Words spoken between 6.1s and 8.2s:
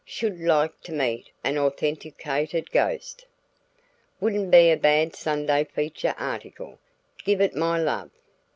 article. Give it my love.